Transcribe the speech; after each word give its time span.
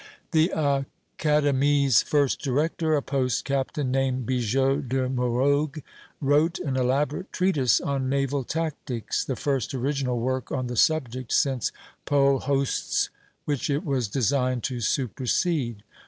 "The 0.31 0.51
Académie's 1.15 2.01
first 2.01 2.41
director, 2.41 2.95
a 2.95 3.03
post 3.03 3.45
captain 3.45 3.91
named 3.91 4.25
Bigot 4.25 4.89
de 4.89 5.07
Morogues, 5.07 5.83
wrote 6.19 6.57
an 6.57 6.75
elaborate 6.75 7.31
treatise 7.31 7.79
on 7.79 8.09
naval 8.09 8.43
tactics, 8.43 9.23
the 9.23 9.35
first 9.35 9.75
original 9.75 10.19
work 10.19 10.51
on 10.51 10.65
the 10.65 10.75
subject 10.75 11.31
since 11.31 11.71
Paul 12.05 12.39
Hoste's, 12.39 13.11
which 13.45 13.69
it 13.69 13.85
was 13.85 14.07
designed 14.07 14.63
to 14.63 14.79
supersede. 14.81 15.83